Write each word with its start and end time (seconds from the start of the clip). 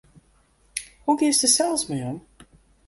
Hoe 1.03 1.17
giest 1.19 1.41
dêr 1.43 1.53
sels 1.55 1.83
mei 1.89 2.01
om? 2.09 2.17